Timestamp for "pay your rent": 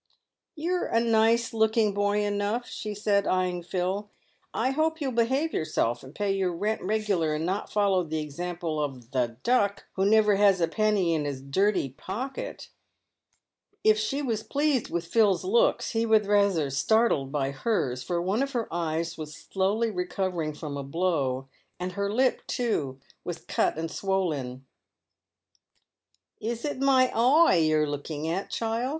6.15-6.81